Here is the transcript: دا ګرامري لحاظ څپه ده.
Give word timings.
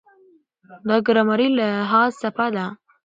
دا 0.87 0.97
ګرامري 1.05 1.47
لحاظ 1.57 2.11
څپه 2.21 2.47
ده. 2.55 2.65